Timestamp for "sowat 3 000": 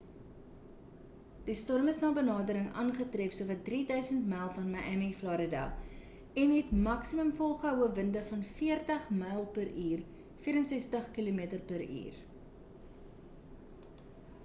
3.39-4.23